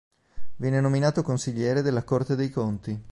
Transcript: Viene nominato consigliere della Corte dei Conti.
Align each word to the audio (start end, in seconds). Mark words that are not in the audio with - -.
Viene 0.55 0.81
nominato 0.81 1.21
consigliere 1.21 1.83
della 1.83 2.03
Corte 2.03 2.35
dei 2.35 2.49
Conti. 2.49 2.99